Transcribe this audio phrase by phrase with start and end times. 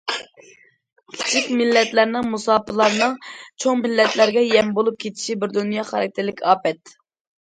[1.17, 3.13] كىچىك مىللەتلەرنىڭ، مۇساپىرلارنىڭ
[3.65, 6.97] چوڭ مىللەتلەرگە يەم بولۇپ كېتىشى بىر دۇنيا خاراكتېرلىك ئاپەت.